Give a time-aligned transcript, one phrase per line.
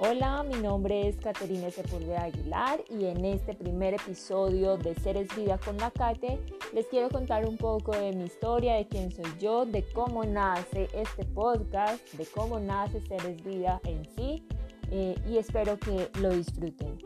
[0.00, 5.58] Hola, mi nombre es Caterina Sepúlveda Aguilar y en este primer episodio de Seres Vida
[5.58, 6.38] con la Cate
[6.72, 10.88] les quiero contar un poco de mi historia, de quién soy yo, de cómo nace
[10.94, 14.46] este podcast, de cómo nace Seres Vida en sí
[14.92, 16.96] eh, y espero que lo disfruten.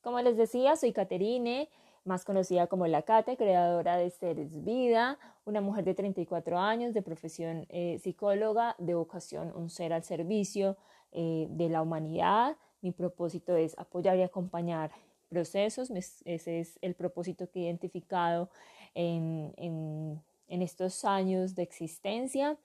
[0.00, 1.68] Como les decía, soy Caterine
[2.06, 7.02] más conocida como La Cate, creadora de Seres Vida, una mujer de 34 años, de
[7.02, 10.76] profesión eh, psicóloga, de vocación un ser al servicio
[11.12, 12.56] eh, de la humanidad.
[12.80, 14.92] Mi propósito es apoyar y acompañar
[15.28, 18.48] procesos, ese es el propósito que he identificado
[18.94, 22.56] en, en, estos años de existencia.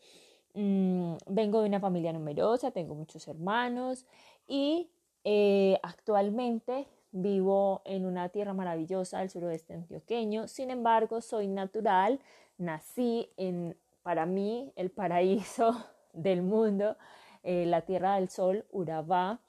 [0.54, 4.06] Mm, vengo de una familia numerosa, tengo muchos hermanos
[4.48, 4.90] y
[5.24, 12.20] eh, actualmente Vivo en una tierra maravillosa del suroeste antioqueño, sin embargo soy natural,
[12.58, 15.76] nací en, para mí, el paraíso
[16.14, 16.96] del mundo,
[17.44, 19.42] eh, la tierra del sol, Urabá.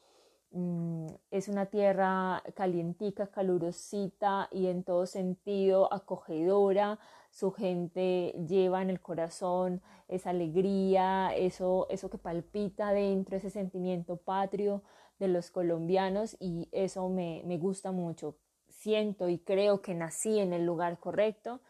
[0.51, 6.99] Mm, es una tierra calientica, calurosita y en todo sentido acogedora.
[7.31, 14.17] Su gente lleva en el corazón esa alegría, eso, eso que palpita dentro, ese sentimiento
[14.17, 14.83] patrio
[15.23, 18.35] de los colombianos y eso me, gusta mucho.
[18.69, 21.61] Siento y creo que nací en el lugar correcto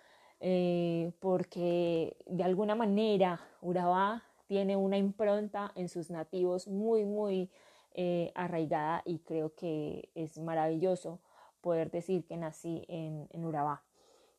[0.40, 7.50] eh, porque de alguna manera Urabá tiene una impronta en sus nativos muy, muy
[7.92, 11.20] eh, arraigada y creo que es maravilloso
[11.60, 13.82] poder decir que nací en, en Urabá.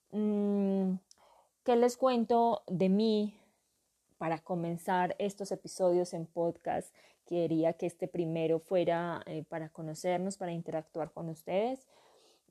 [0.09, 0.95] Mm,
[1.63, 3.37] ¿Qué les cuento de mí
[4.23, 6.95] para comenzar estos episodios en podcast?
[7.25, 11.85] quería que este primero fuera eh, para conocernos, para interactuar con ustedes.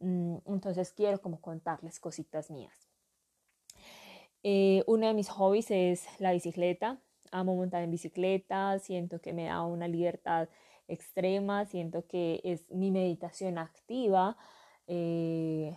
[0.01, 2.91] Mm, entonces quiero como contarles cositas mías.
[4.43, 7.01] Eh, uno de mis hobbies es la bicicleta.
[7.31, 10.51] Amo montar en bicicleta, siento que me da una libertad
[10.89, 14.37] extrema, siento que es mi meditación activa.
[14.89, 15.75] Eh,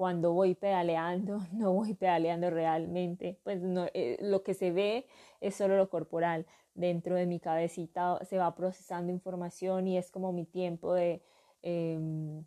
[0.00, 3.86] cuando voy pedaleando, no voy pedaleando realmente, pues no,
[4.20, 5.04] lo que se ve
[5.42, 10.32] es solo lo corporal, dentro de mi cabecita se va procesando información y es como
[10.32, 11.22] mi tiempo de,
[11.60, 12.42] em,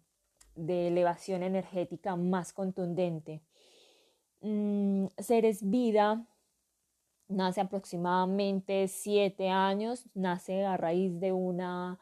[0.56, 3.44] elevación energética más contundente.
[4.42, 6.26] Mm, Seres Vida
[7.28, 12.00] nace aproximadamente siete años, nace a raíz de una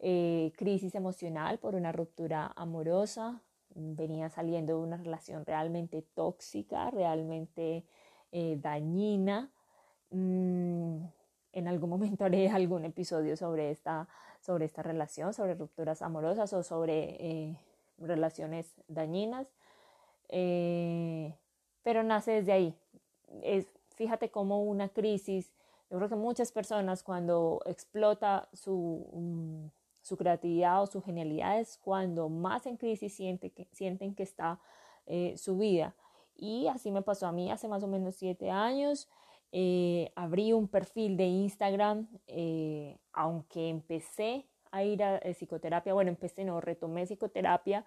[0.00, 3.44] eh, crisis emocional por una ruptura amorosa,
[3.78, 7.84] venía saliendo de una relación realmente tóxica, realmente
[8.32, 9.50] eh, dañina.
[10.10, 11.04] Mm,
[11.52, 14.08] en algún momento haré algún episodio sobre esta,
[14.40, 17.60] sobre esta relación, sobre rupturas amorosas o sobre eh,
[17.98, 19.46] relaciones dañinas.
[20.28, 21.34] Eh,
[21.82, 22.78] pero nace desde ahí.
[23.94, 25.52] Fíjate cómo una crisis,
[25.90, 29.66] yo creo que muchas personas cuando explota su, mm,
[30.08, 34.58] su creatividad o su genialidad es cuando más en crisis siente sienten que está
[35.06, 35.94] eh, su vida.
[36.36, 39.08] Y así me pasó a mí hace más o menos siete años.
[39.50, 46.10] Eh, abrí un perfil de Instagram, eh, aunque empecé a ir a, eh, psicoterapia, bueno,
[46.10, 47.84] empecé, no, retomé psicoterapia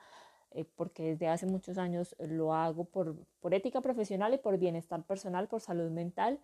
[0.75, 5.47] porque desde hace muchos años lo hago por, por, ética profesional y por bienestar personal,
[5.47, 6.41] por salud mental,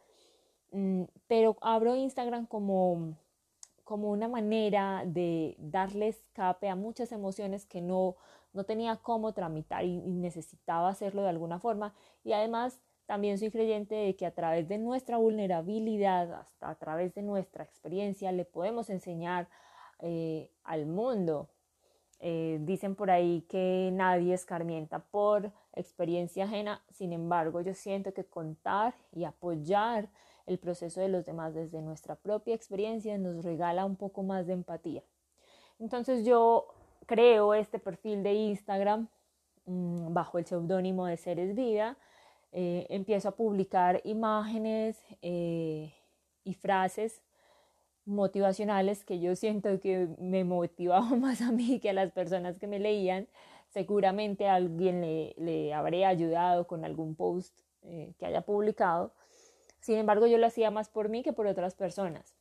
[0.71, 3.17] mm, pero abro Instagram como,
[3.88, 8.18] como una manera de darle escape a muchas emociones que no,
[8.52, 11.94] no tenía cómo tramitar y necesitaba hacerlo de alguna forma
[12.25, 17.16] y además también soy creyente de que a través de nuestra vulnerabilidad, hasta a través
[17.16, 19.48] de nuestra experiencia, le podemos enseñar
[20.00, 21.48] eh, al mundo.
[22.19, 28.25] Eh, dicen por ahí que nadie escarmienta por experiencia ajena, sin embargo yo siento que
[28.25, 30.09] contar y apoyar
[30.47, 34.53] el proceso de los demás desde nuestra propia experiencia nos regala un poco más de
[34.53, 35.03] empatía.
[35.80, 36.68] Entonces yo
[37.06, 39.07] creo este perfil de Instagram
[39.66, 41.98] mm, bajo el seudónimo de Seres Vida
[42.54, 45.94] eh, empiezo a publicar imágenes eh,
[46.44, 47.21] y frases
[48.06, 52.68] motivacionales que yo siento que me motivaban más a mí que a las personas que
[52.68, 53.27] me leían.
[53.69, 59.13] Seguramente alguien le, le habré ayudado con algún post eh, que haya publicado.
[59.88, 62.36] Sin embargo, yo lo hacía más por mí que por otras personas.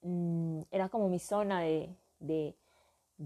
[0.00, 2.56] Mm, era como mi zona de, de,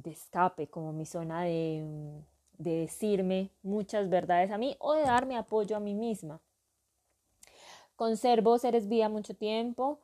[0.06, 2.20] escape, como mi zona de,
[2.58, 6.40] de decirme muchas verdades a mí o de darme apoyo a mí misma.
[7.94, 10.00] Conservo Seres Vida mucho tiempo,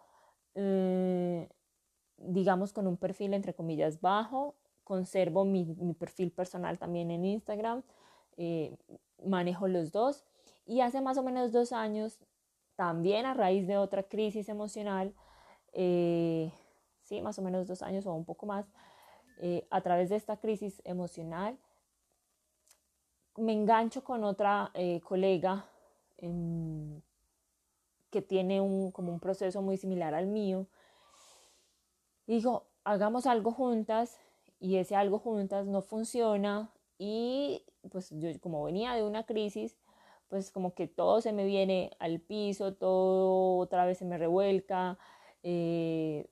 [0.55, 1.49] eh,
[2.19, 4.55] digamos con un perfil entre comillas bajo.
[4.85, 5.65] Conservo mi,
[5.99, 7.83] perfil personal también en Instagram.
[8.37, 8.77] Eh,
[9.25, 10.23] manejo los dos.
[10.67, 12.21] Y hace más o menos dos años
[12.77, 15.15] también a raíz de otra crisis emocional,
[15.73, 16.53] eh,
[17.03, 18.67] sí, más o menos dos años o un poco más,
[19.39, 21.59] eh, a través de esta crisis emocional,
[23.37, 25.67] me engancho con otra eh, colega
[28.11, 30.67] que tiene un, como un proceso muy similar al mío.
[32.27, 34.19] digo, hagamos algo juntas
[34.59, 39.77] y ese algo juntas no funciona y pues yo como venía de una crisis,
[40.29, 44.99] pues como que todo se me viene al piso, todo otra vez se me revuelca,
[45.43, 46.29] eh,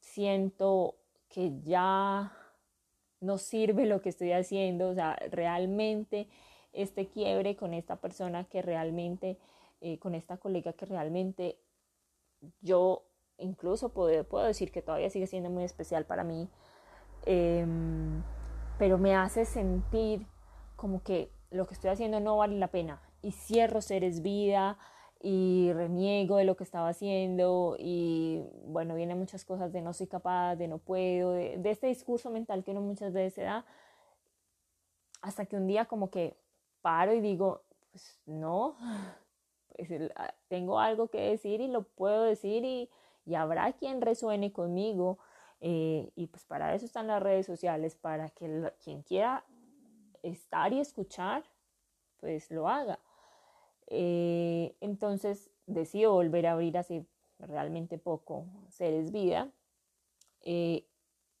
[0.00, 0.96] siento
[1.28, 2.32] que ya
[3.20, 6.28] no sirve lo que estoy haciendo, o sea, realmente
[6.72, 9.38] este quiebre con esta persona que realmente,
[9.80, 11.58] eh, con esta colega que realmente
[12.60, 13.04] yo
[13.38, 16.48] incluso puedo, puedo decir que todavía sigue siendo muy especial para mí,
[17.26, 18.22] em,
[18.78, 20.26] pero me hace sentir
[20.76, 24.78] como que lo que estoy haciendo no vale la pena y cierro seres vida
[25.20, 30.08] y reniego de lo que estaba haciendo y bueno, vienen muchas cosas de no soy
[30.08, 33.64] capaz, de no puedo, de, este discurso mental que uno muchas veces se da,
[35.20, 36.36] hasta que un día como que
[36.80, 38.76] paro y digo, pues no,
[39.76, 39.88] pues
[40.48, 42.90] tengo algo que decir y lo puedo decir y,
[43.24, 45.18] y habrá quien resuene conmigo
[45.64, 49.44] eh, y pues para eso están las redes sociales, para que quien quiera
[50.24, 51.44] estar y escuchar,
[52.18, 52.98] pues lo haga.
[53.88, 57.06] Eh, entonces decido volver a abrir hace
[57.38, 59.50] realmente poco Seres Vida.
[60.42, 60.86] Eh,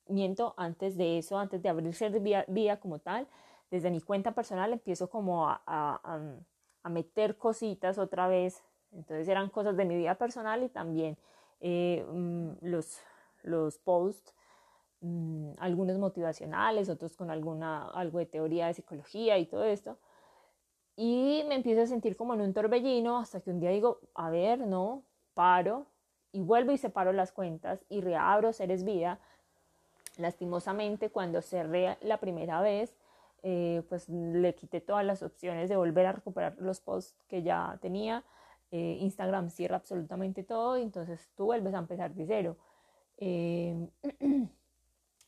[0.08, 3.26] miento, antes de eso, antes de abrir Seres Vida, como tal,
[3.70, 8.62] desde mi cuenta personal empiezo como a, a, meter cositas otra vez.
[8.92, 11.16] Entonces eran cosas de mi vida personal y también
[11.60, 13.00] eh, mm, los,
[13.42, 14.34] los posts,
[15.00, 19.96] mm, algunos motivacionales, otros con alguna, algo de teoría de psicología y todo esto.
[20.96, 24.30] Y me empiezo a sentir como en un torbellino hasta que un día digo, a
[24.30, 25.02] ver, no,
[25.34, 25.86] paro
[26.32, 29.18] y vuelvo y separo las cuentas y reabro Seres Vida.
[30.18, 32.94] Lastimosamente, cuando cerré la primera vez,
[33.42, 37.78] eh, pues le quité todas las opciones de volver a recuperar los posts que ya
[37.80, 38.24] tenía.
[38.70, 42.56] Eh, Instagram cierra absolutamente todo y entonces tú vuelves a empezar de cero.
[43.18, 43.88] Eh,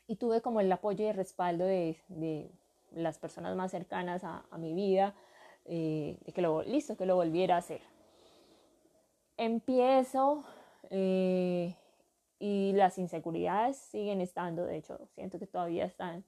[0.06, 2.50] y tuve como el apoyo y el respaldo de, de
[2.92, 5.14] las personas más cercanas a, a mi vida,
[5.64, 7.80] eh, que lo, listo, que lo volviera a hacer.
[9.36, 10.44] Empiezo
[10.90, 11.74] eh,
[12.38, 16.24] y las inseguridades siguen estando, de hecho, siento que todavía están.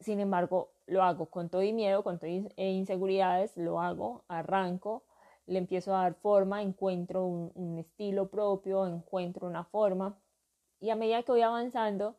[0.00, 5.04] Sin embargo, lo hago con todo y miedo, con todo e inseguridades, lo hago, arranco,
[5.46, 10.18] le empiezo a dar forma, encuentro un, estilo propio, encuentro una forma.
[10.80, 12.16] Y a medida que voy avanzando,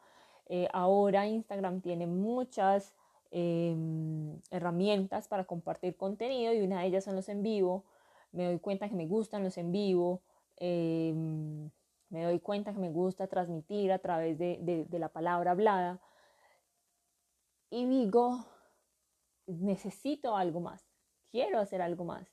[0.47, 2.95] eh, ahora Instagram tiene muchas
[3.35, 7.83] Em, herramientas para compartir contenido y una de ellas son los en vivo.
[8.31, 10.21] Me doy cuenta que me gustan los en vivo.
[10.57, 11.71] Em,
[12.09, 15.99] me doy cuenta que me gusta transmitir a través de, de la palabra hablada.
[17.71, 18.45] Y digo,
[19.47, 20.85] necesito algo más.
[21.31, 22.31] Quiero hacer algo más.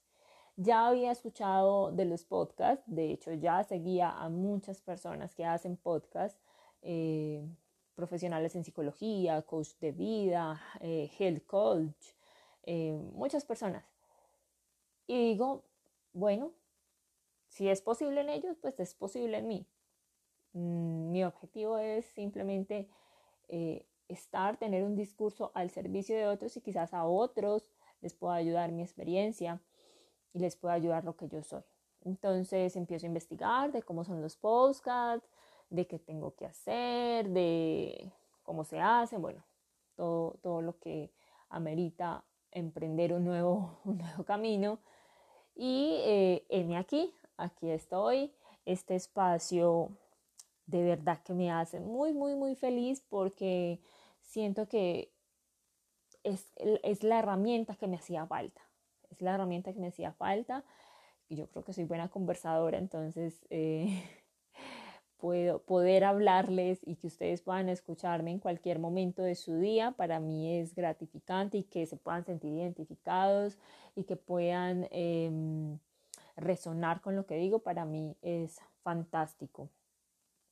[0.57, 5.79] Ya había escuchado de los podcasts, de hecho ya seguía a muchas personas que hacen
[5.79, 6.39] podcasts,
[6.83, 7.43] eh,
[7.95, 12.15] profesionales en psicología, coach de vida, eh, health coach,
[12.65, 13.85] eh, muchas personas.
[15.07, 15.65] Y digo,
[16.13, 16.53] bueno,
[17.49, 19.67] si es posible en ellos, pues es posible en mí.
[20.53, 22.89] Mm, mi objetivo es simplemente
[23.49, 27.69] eh, estar, tener un discurso al servicio de otros y quizás a otros
[28.01, 29.61] les pueda ayudar mi experiencia
[30.33, 31.63] y les pueda ayudar lo que yo soy.
[32.03, 35.29] Entonces empiezo a investigar de cómo son los podcasts,
[35.71, 38.13] de qué tengo que hacer, de
[38.43, 39.45] cómo se hace, bueno,
[39.97, 41.11] todo, todo lo que
[41.49, 44.79] amerita emprender un nuevo, un nuevo camino.
[45.55, 48.33] Y eh, aquí, aquí estoy,
[48.65, 49.91] este espacio
[50.67, 53.81] de verdad que me hace muy, muy, muy feliz porque
[54.23, 55.13] siento que
[56.23, 58.61] es, es la herramienta que me hacía falta,
[59.11, 60.65] es la herramienta que me hacía falta.
[61.29, 64.03] Yo creo que soy buena conversadora, entonces eh,
[65.21, 70.19] puedo, poder hablarles y que ustedes puedan escucharme en cualquier momento de su día, para
[70.19, 73.59] mí es gratificante y que se puedan sentir identificados
[73.95, 75.79] y que puedan em,
[76.37, 79.69] resonar con lo que digo, para mí es fantástico.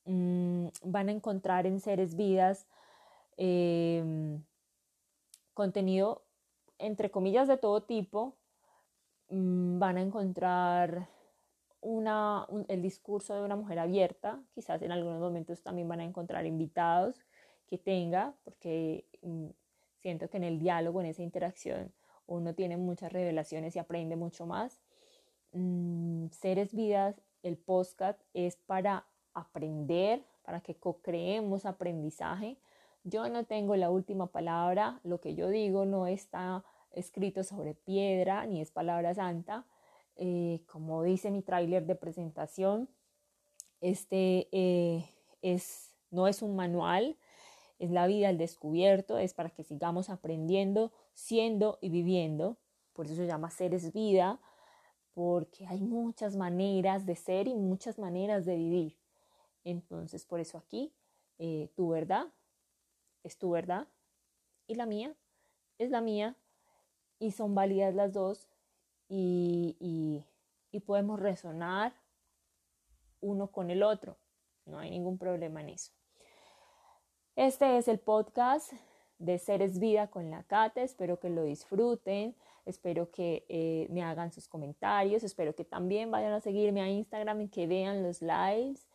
[0.04, 2.66] Mm, van a encontrar en Seres Vidas
[3.36, 4.42] em,
[5.54, 6.22] contenido,
[6.78, 8.36] entre comillas, de todo tipo.
[9.30, 11.08] Mm, van a encontrar
[11.80, 16.46] una, el discurso de una mujer abierta, quizás en algunos momentos también van a encontrar
[16.46, 17.24] invitados
[17.66, 19.48] que tenga, porque mm,
[20.00, 21.92] siento que en el diálogo, en esa interacción,
[22.26, 24.80] uno tiene muchas revelaciones y aprende mucho más.
[25.52, 32.58] mm, Seres Vidas, el podcast es para aprender, para que co-creemos aprendizaje.
[33.04, 38.46] Yo no tengo la última palabra, lo que yo digo no está escrito sobre piedra
[38.46, 39.64] ni es palabra santa.
[40.18, 42.88] Eh, como dice mi tráiler de presentación,
[43.80, 45.08] este eh,
[45.42, 47.16] es, no es un manual,
[47.78, 52.56] es la vida al descubierto, es para que sigamos aprendiendo, siendo y viviendo.
[52.92, 54.40] Por eso se llama seres vida,
[55.14, 58.98] porque hay muchas maneras de ser y muchas maneras de vivir.
[59.62, 60.92] Entonces, por eso aquí,
[61.38, 62.26] eh, tu verdad
[63.22, 63.86] es tu verdad
[64.66, 65.14] y la mía
[65.78, 66.36] es la mía
[67.18, 68.48] y son válidas las dos
[69.08, 69.76] y,
[70.70, 71.92] y, podemos resonar
[73.20, 74.16] uno con el otro.
[74.64, 75.92] No hay ningún problema en eso.
[77.34, 78.72] Este es el podcast
[79.18, 80.82] de Seres Vida con la Cate.
[80.82, 82.36] Espero que lo disfruten.
[82.64, 85.24] Espero que eh, me hagan sus comentarios.
[85.24, 88.86] Espero que también vayan a seguirme a Instagram y que vean los lives.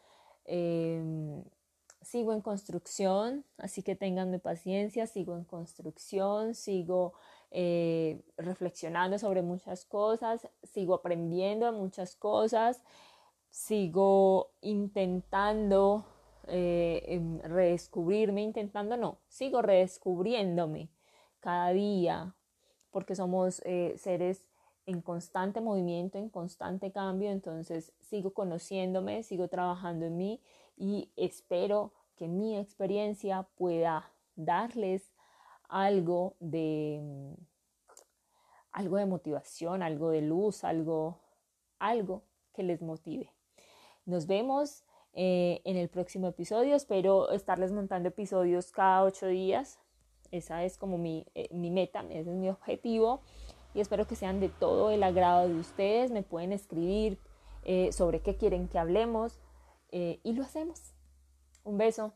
[0.45, 1.43] Em,
[2.01, 5.07] sigo en construcción, así que tenganme paciencia.
[5.07, 6.53] Sigo en construcción.
[6.53, 7.13] Sigo
[7.53, 10.49] eh, reflexionando sobre muchas cosas.
[10.63, 12.81] Sigo aprendiendo muchas cosas
[13.53, 16.03] sigo intentando
[16.47, 20.89] eh, em, redescubrirme, intentando no, sigo redescubriéndome
[21.39, 22.33] cada día,
[22.89, 24.49] porque somos eh, seres
[24.87, 30.41] en constante movimiento, en constante cambio, entonces sigo conociéndome, sigo trabajando en mí
[30.75, 35.12] y espero que mi experiencia pueda darles
[35.73, 37.01] algo de
[38.71, 41.19] algo de motivación, algo de luz, algo
[41.79, 43.31] algo que les motive.
[44.05, 46.75] Nos vemos eh, en el próximo episodio.
[46.75, 49.79] Espero estarles montando episodios cada ocho días.
[50.31, 53.21] Esa es como mi, eh, mi meta, ese es mi objetivo.
[53.73, 56.11] Y espero que sean de todo el agrado de ustedes.
[56.11, 57.17] Me pueden escribir
[57.63, 59.39] eh, sobre qué quieren que hablemos
[59.91, 60.95] y lo hacemos.
[61.63, 62.13] Un beso.